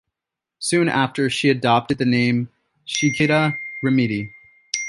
[0.57, 2.49] Soon after, she adopted the name
[2.87, 3.53] Cheikha
[3.85, 4.31] Rimitti.